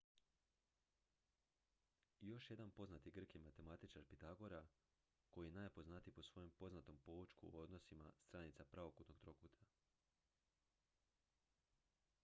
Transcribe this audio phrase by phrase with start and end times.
[2.21, 4.63] još jedan poznati grk je matematičar pitagora
[5.29, 9.65] koji je najpoznatiji po svojem poznatom poučku o odnosima stranica pravokutnog trokuta